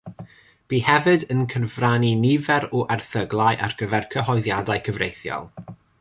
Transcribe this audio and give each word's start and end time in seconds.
Bu 0.71 0.77
hefyd 0.85 1.25
yn 1.35 1.43
cyfrannu 1.51 2.09
nifer 2.23 2.67
o 2.79 2.81
erthyglau 2.97 3.61
ar 3.69 3.77
gyfer 3.83 4.09
cyhoeddiadau 4.15 4.83
cyfreithiol. 4.89 5.47